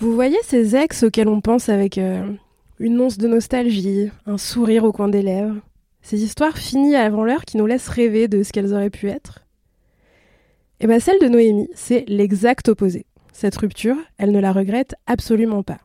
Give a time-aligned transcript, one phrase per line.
[0.00, 2.22] Vous voyez ces ex auxquels on pense avec euh,
[2.78, 5.56] une once de nostalgie, un sourire au coin des lèvres?
[6.02, 9.44] Ces histoires finies avant l'heure qui nous laissent rêver de ce qu'elles auraient pu être?
[10.78, 13.06] Eh bien celle de Noémie, c'est l'exact opposé.
[13.32, 15.78] Cette rupture, elle ne la regrette absolument pas.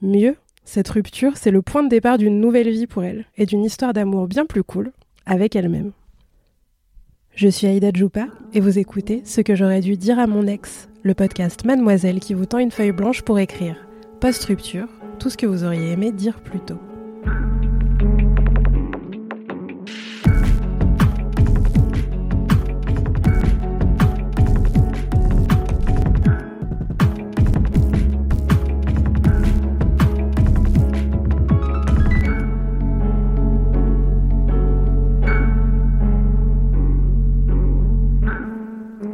[0.00, 3.64] Mieux, cette rupture, c'est le point de départ d'une nouvelle vie pour elle et d'une
[3.64, 4.92] histoire d'amour bien plus cool
[5.26, 5.92] avec elle-même.
[7.34, 10.88] Je suis Aïda Djoupa et vous écoutez Ce que j'aurais dû dire à mon ex,
[11.02, 13.76] le podcast Mademoiselle qui vous tend une feuille blanche pour écrire,
[14.20, 14.86] post-rupture,
[15.18, 16.78] tout ce que vous auriez aimé dire plus tôt.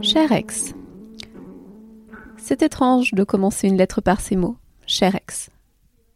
[0.02, 0.67] Cher ex.
[2.60, 4.56] Étrange de commencer une lettre par ces mots,
[4.86, 5.50] cher ex.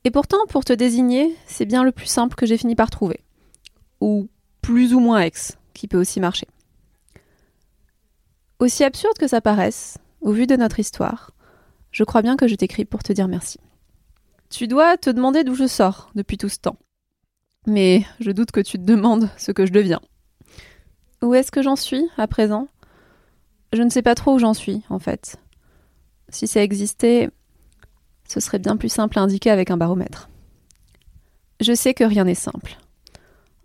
[0.05, 3.21] Et pourtant, pour te désigner, c'est bien le plus simple que j'ai fini par trouver.
[4.01, 4.29] Ou
[4.61, 6.48] plus ou moins ex, qui peut aussi marcher.
[8.59, 11.33] Aussi absurde que ça paraisse, au vu de notre histoire,
[11.91, 13.59] je crois bien que je t'écris pour te dire merci.
[14.51, 16.77] Tu dois te demander d'où je sors depuis tout ce temps.
[17.67, 20.01] Mais je doute que tu te demandes ce que je deviens.
[21.23, 22.69] Où est-ce que j'en suis à présent?
[23.73, 25.37] Je ne sais pas trop où j'en suis, en fait.
[26.33, 27.31] Si ça existait,
[28.27, 30.31] ce serait bien plus simple à indiquer avec un baromètre.
[31.61, 32.79] Je sais que rien n'est simple.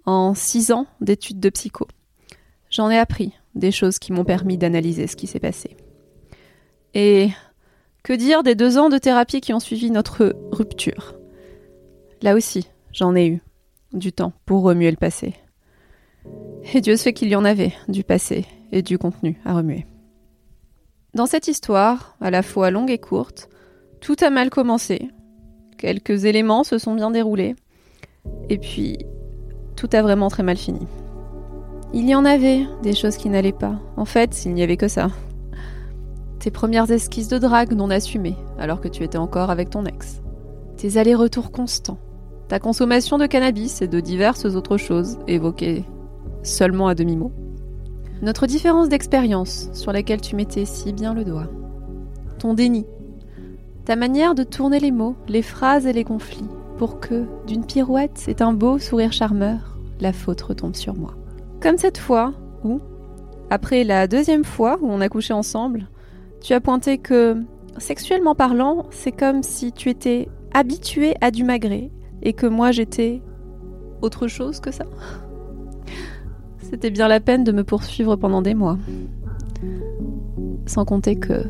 [0.05, 1.87] En six ans d'études de psycho,
[2.69, 5.77] j'en ai appris des choses qui m'ont permis d'analyser ce qui s'est passé.
[6.93, 7.29] Et
[8.03, 11.15] que dire des deux ans de thérapie qui ont suivi notre rupture?
[12.21, 13.41] Là aussi, j'en ai eu
[13.93, 15.33] du temps pour remuer le passé.
[16.73, 19.85] Et Dieu sait qu'il y en avait du passé et du contenu à remuer.
[21.17, 23.49] Dans cette histoire, à la fois longue et courte,
[24.01, 25.09] tout a mal commencé.
[25.79, 27.55] Quelques éléments se sont bien déroulés.
[28.49, 28.99] Et puis,
[29.75, 30.85] tout a vraiment très mal fini.
[31.91, 33.79] Il y en avait des choses qui n'allaient pas.
[33.95, 35.07] En fait, il n'y avait que ça.
[36.37, 40.21] Tes premières esquisses de drague non assumées, alors que tu étais encore avec ton ex.
[40.75, 41.97] Tes allers-retours constants.
[42.47, 45.83] Ta consommation de cannabis et de diverses autres choses évoquées
[46.43, 47.31] seulement à demi-mot.
[48.21, 51.47] Notre différence d'expérience sur laquelle tu mettais si bien le doigt.
[52.39, 52.85] Ton déni.
[53.85, 58.25] Ta manière de tourner les mots, les phrases et les conflits pour que, d'une pirouette
[58.27, 61.15] et un beau sourire charmeur, la faute retombe sur moi.
[61.61, 62.33] Comme cette fois
[62.63, 62.79] où,
[63.49, 65.87] après la deuxième fois où on a couché ensemble,
[66.41, 67.37] tu as pointé que,
[67.77, 71.91] sexuellement parlant, c'est comme si tu étais habitué à du magret
[72.23, 73.21] et que moi j'étais
[74.01, 74.85] autre chose que ça.
[76.69, 78.77] C'était bien la peine de me poursuivre pendant des mois.
[80.65, 81.45] Sans compter que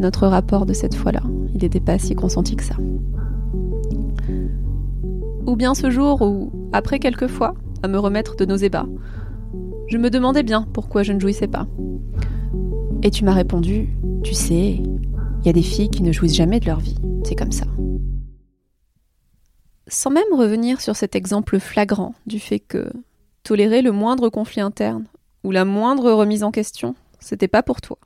[0.00, 1.22] notre rapport de cette fois-là,
[1.54, 2.74] il n'était pas si consenti que ça.
[5.46, 7.54] Ou bien ce jour où, après quelques fois,
[7.84, 8.88] à me remettre de nos ébats,
[9.86, 11.68] je me demandais bien pourquoi je ne jouissais pas.
[13.04, 13.88] Et tu m'as répondu,
[14.24, 17.36] tu sais, il y a des filles qui ne jouissent jamais de leur vie, c'est
[17.36, 17.66] comme ça.
[19.86, 22.90] Sans même revenir sur cet exemple flagrant du fait que
[23.48, 25.06] Tolérer le moindre conflit interne
[25.42, 27.96] ou la moindre remise en question, c'était pas pour toi.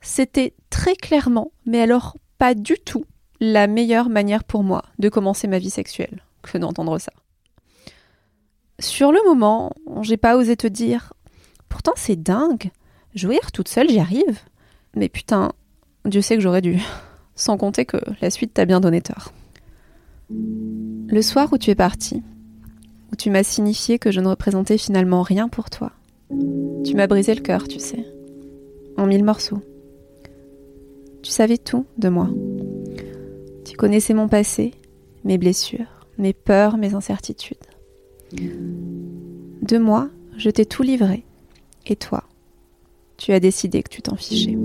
[0.00, 3.06] C'était très clairement, mais alors pas du tout,
[3.40, 7.10] la meilleure manière pour moi de commencer ma vie sexuelle que d'entendre ça.
[8.78, 11.12] Sur le moment, j'ai pas osé te dire
[11.68, 12.70] Pourtant, c'est dingue.
[13.16, 14.38] Jouir toute seule, j'y arrive.
[14.94, 15.50] Mais putain,
[16.04, 16.80] Dieu sait que j'aurais dû.
[17.34, 19.32] Sans compter que la suite t'a bien donné tort.
[20.30, 22.22] Le soir où tu es parti,
[23.14, 25.92] tu m'as signifié que je ne représentais finalement rien pour toi.
[26.84, 28.04] Tu m'as brisé le cœur, tu sais,
[28.96, 29.60] en mille morceaux.
[31.22, 32.28] Tu savais tout de moi.
[33.64, 34.72] Tu connaissais mon passé,
[35.24, 37.56] mes blessures, mes peurs, mes incertitudes.
[38.32, 41.24] De moi, je t'ai tout livré.
[41.86, 42.24] Et toi,
[43.16, 44.56] tu as décidé que tu t'en fichais.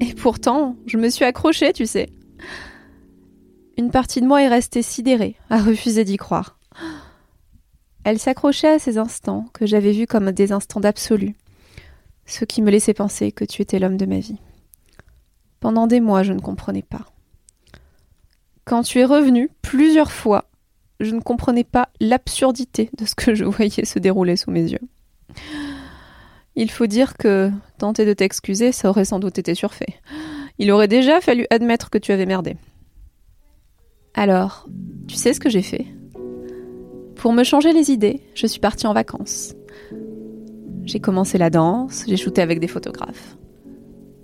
[0.00, 2.08] Et pourtant, je me suis accrochée, tu sais.
[3.76, 6.58] Une partie de moi est restée sidérée, à refuser d'y croire.
[8.04, 11.34] Elle s'accrochait à ces instants que j'avais vus comme des instants d'absolu.
[12.26, 14.38] ce qui me laissait penser que tu étais l'homme de ma vie.
[15.60, 17.06] Pendant des mois, je ne comprenais pas.
[18.64, 20.46] Quand tu es revenu plusieurs fois,
[21.00, 24.80] je ne comprenais pas l'absurdité de ce que je voyais se dérouler sous mes yeux.
[26.56, 30.00] Il faut dire que tenter de t'excuser, ça aurait sans doute été surfait.
[30.58, 32.56] Il aurait déjà fallu admettre que tu avais merdé.
[34.14, 34.68] Alors,
[35.08, 35.86] tu sais ce que j'ai fait?
[37.24, 39.54] Pour me changer les idées, je suis partie en vacances.
[40.84, 43.38] J'ai commencé la danse, j'ai shooté avec des photographes.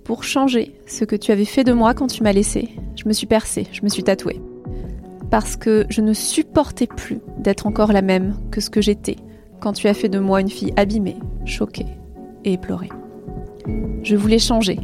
[0.03, 3.13] Pour changer ce que tu avais fait de moi quand tu m'as laissé, je me
[3.13, 4.39] suis percée, je me suis tatouée.
[5.31, 9.15] Parce que je ne supportais plus d'être encore la même que ce que j'étais
[9.61, 11.87] quand tu as fait de moi une fille abîmée, choquée
[12.45, 12.91] et éplorée.
[14.03, 14.79] Je voulais changer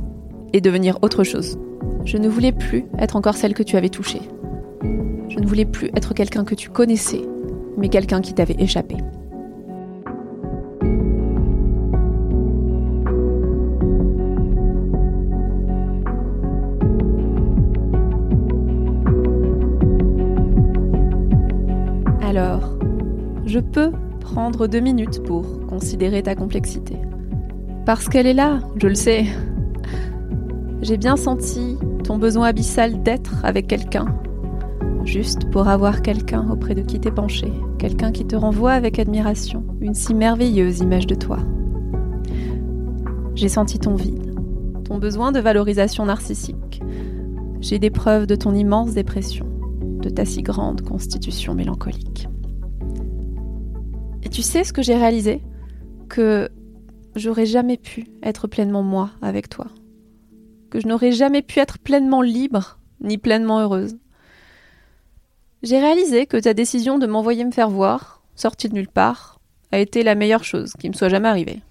[0.53, 1.59] et devenir autre chose.
[2.03, 4.23] Je ne voulais plus être encore celle que tu avais touchée.
[5.29, 7.21] Je ne voulais plus être quelqu'un que tu connaissais,
[7.77, 8.97] mais quelqu'un qui t'avait échappé.
[22.21, 22.77] Alors,
[23.45, 26.97] je peux prendre deux minutes pour considérer ta complexité.
[27.85, 29.25] Parce qu'elle est là, je le sais.
[30.81, 34.07] J'ai bien senti ton besoin abyssal d'être avec quelqu'un.
[35.07, 37.49] Juste pour avoir quelqu'un auprès de qui t'es penché,
[37.79, 41.39] quelqu'un qui te renvoie avec admiration une si merveilleuse image de toi.
[43.33, 44.35] J'ai senti ton vide,
[44.83, 46.81] ton besoin de valorisation narcissique.
[47.61, 49.45] J'ai des preuves de ton immense dépression,
[50.01, 52.27] de ta si grande constitution mélancolique.
[54.23, 55.41] Et tu sais ce que j'ai réalisé?
[56.09, 56.49] Que
[57.15, 59.67] j'aurais jamais pu être pleinement moi avec toi.
[60.69, 63.95] Que je n'aurais jamais pu être pleinement libre ni pleinement heureuse.
[65.63, 69.39] J'ai réalisé que ta décision de m'envoyer me faire voir, sortie de nulle part,
[69.71, 71.61] a été la meilleure chose qui me soit jamais arrivée.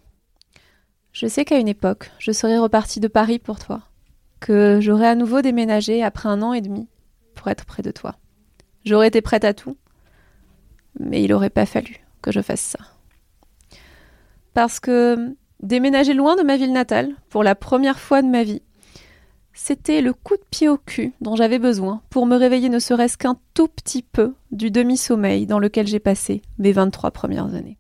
[1.13, 3.83] Je sais qu'à une époque, je serais repartie de Paris pour toi,
[4.41, 6.89] que j'aurais à nouveau déménagé après un an et demi
[7.35, 8.17] pour être près de toi.
[8.85, 9.77] J'aurais été prête à tout,
[10.99, 12.79] mais il n'aurait pas fallu que je fasse ça.
[14.53, 18.63] Parce que déménager loin de ma ville natale, pour la première fois de ma vie,
[19.59, 23.17] c'était le coup de pied au cul dont j'avais besoin pour me réveiller ne serait-ce
[23.17, 27.79] qu'un tout petit peu du demi-sommeil dans lequel j'ai passé mes 23 premières années.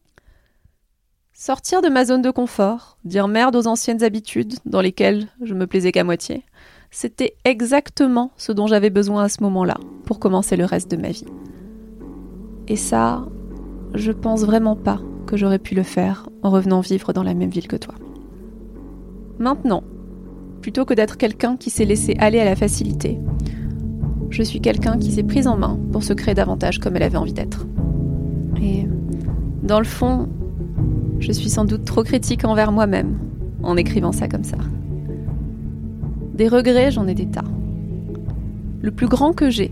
[1.34, 5.66] Sortir de ma zone de confort, dire merde aux anciennes habitudes dans lesquelles je me
[5.66, 6.44] plaisais qu'à moitié,
[6.90, 9.76] c'était exactement ce dont j'avais besoin à ce moment-là
[10.06, 11.26] pour commencer le reste de ma vie.
[12.68, 13.26] Et ça,
[13.92, 17.50] je pense vraiment pas que j'aurais pu le faire en revenant vivre dans la même
[17.50, 17.94] ville que toi.
[19.38, 19.84] Maintenant,
[20.66, 23.20] plutôt que d'être quelqu'un qui s'est laissé aller à la facilité,
[24.30, 27.16] je suis quelqu'un qui s'est prise en main pour se créer davantage comme elle avait
[27.16, 27.68] envie d'être.
[28.60, 28.84] Et
[29.62, 30.28] dans le fond,
[31.20, 33.16] je suis sans doute trop critique envers moi-même
[33.62, 34.56] en écrivant ça comme ça.
[36.34, 37.44] Des regrets, j'en ai des tas.
[38.82, 39.70] Le plus grand que j'ai,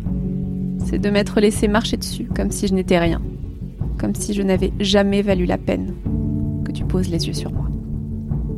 [0.79, 3.21] c'est de m'être laissé marcher dessus comme si je n'étais rien
[3.99, 5.93] comme si je n'avais jamais valu la peine
[6.65, 7.69] que tu poses les yeux sur moi.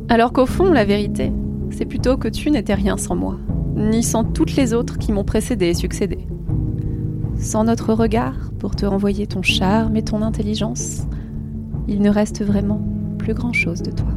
[0.07, 1.31] Alors qu'au fond, la vérité,
[1.71, 3.37] c'est plutôt que tu n'étais rien sans moi,
[3.75, 6.27] ni sans toutes les autres qui m'ont précédé et succédé.
[7.39, 11.03] Sans notre regard pour te renvoyer ton charme et ton intelligence,
[11.87, 12.81] il ne reste vraiment
[13.17, 14.07] plus grand-chose de toi.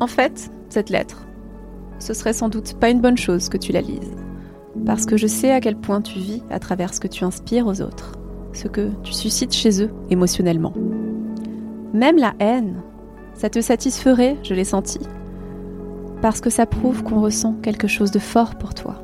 [0.00, 1.26] En fait, cette lettre,
[1.98, 4.16] ce serait sans doute pas une bonne chose que tu la lises.
[4.84, 7.66] Parce que je sais à quel point tu vis à travers ce que tu inspires
[7.66, 8.18] aux autres,
[8.52, 10.72] ce que tu suscites chez eux émotionnellement.
[11.92, 12.82] Même la haine,
[13.34, 15.00] ça te satisferait, je l'ai senti.
[16.20, 19.02] Parce que ça prouve qu'on ressent quelque chose de fort pour toi.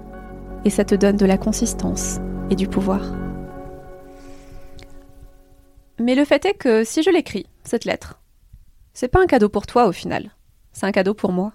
[0.64, 2.18] Et ça te donne de la consistance
[2.50, 3.02] et du pouvoir.
[5.98, 8.20] Mais le fait est que si je l'écris, cette lettre,
[8.92, 10.30] c'est pas un cadeau pour toi au final,
[10.72, 11.52] c'est un cadeau pour moi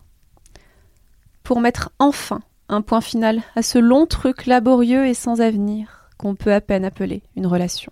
[1.44, 6.36] pour mettre enfin un point final à ce long truc laborieux et sans avenir qu'on
[6.36, 7.92] peut à peine appeler une relation.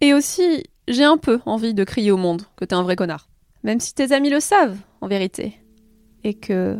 [0.00, 3.28] Et aussi, j'ai un peu envie de crier au monde que t'es un vrai connard.
[3.62, 5.54] Même si tes amis le savent, en vérité.
[6.24, 6.78] Et que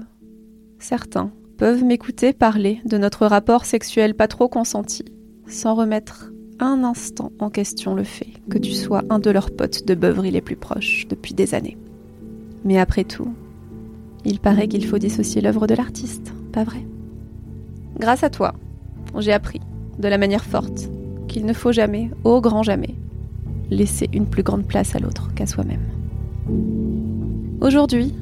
[0.79, 5.05] certains peuvent m'écouter parler de notre rapport sexuel pas trop consenti,
[5.47, 9.87] sans remettre un instant en question le fait que tu sois un de leurs potes
[9.87, 11.77] de beuverie les plus proches depuis des années.
[12.65, 13.35] Mais après tout,
[14.25, 16.85] il paraît qu'il faut dissocier l'œuvre de l'artiste, pas vrai?
[17.99, 18.55] Grâce à toi,
[19.19, 19.61] j'ai appris,
[20.01, 20.91] de la manière forte,
[21.29, 22.95] qu'il ne faut jamais, au grand jamais,
[23.71, 25.87] laisser une plus grande place à l'autre qu'à soi-même.
[27.61, 28.15] Aujourd'hui,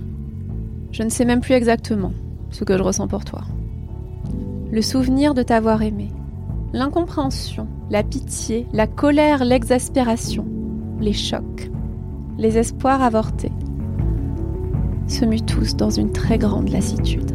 [0.92, 2.12] je ne sais même plus exactement
[2.50, 3.42] ce que je ressens pour toi.
[4.70, 6.08] Le souvenir de t'avoir aimé
[6.74, 10.44] L'incompréhension, la pitié, la colère, l'exaspération,
[11.00, 11.70] les chocs,
[12.36, 13.52] les espoirs avortés
[15.06, 17.32] se muent tous dans une très grande lassitude.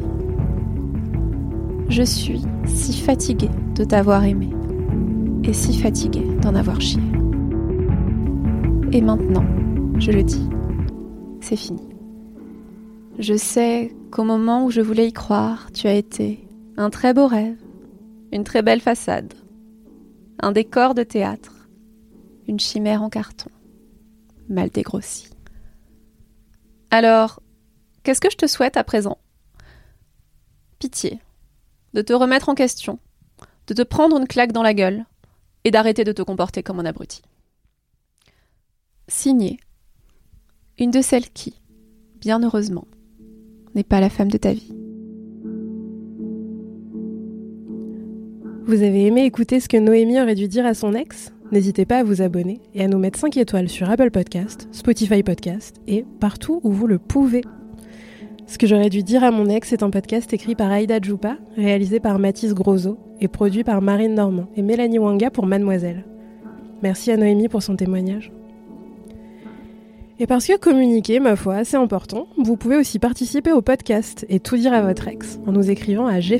[1.89, 4.49] Je suis si fatiguée de t'avoir aimé
[5.43, 7.01] et si fatiguée d'en avoir chié.
[8.91, 9.45] Et maintenant,
[9.99, 10.47] je le dis,
[11.41, 11.87] c'est fini.
[13.19, 16.47] Je sais qu'au moment où je voulais y croire, tu as été
[16.77, 17.57] un très beau rêve,
[18.31, 19.33] une très belle façade,
[20.39, 21.67] un décor de théâtre,
[22.47, 23.51] une chimère en carton,
[24.49, 25.29] mal dégrossie.
[26.89, 27.41] Alors,
[28.03, 29.17] qu'est-ce que je te souhaite à présent?
[30.79, 31.19] Pitié,
[31.93, 32.99] de te remettre en question,
[33.67, 35.05] de te prendre une claque dans la gueule
[35.63, 37.21] et d'arrêter de te comporter comme un abruti.
[39.07, 39.59] Signé,
[40.79, 41.61] une de celles qui,
[42.19, 42.87] bien heureusement,
[43.75, 44.73] n'est pas la femme de ta vie.
[48.65, 51.33] Vous avez aimé écouter ce que Noémie aurait dû dire à son ex?
[51.51, 55.21] N'hésitez pas à vous abonner et à nous mettre 5 étoiles sur Apple Podcast, Spotify
[55.21, 57.43] Podcast et partout où vous le pouvez.
[58.45, 61.37] Ce que j'aurais dû dire à mon ex est un podcast écrit par Aïda Djoupa,
[61.55, 66.05] réalisé par Mathis Grosso et produit par Marine Normand et Mélanie Wanga pour Mademoiselle.
[66.81, 68.31] Merci à Noémie pour son témoignage.
[70.19, 74.39] Et parce que communiquer, ma foi, c'est important, vous pouvez aussi participer au podcast et
[74.39, 76.39] tout dire à votre ex en nous écrivant à j'ai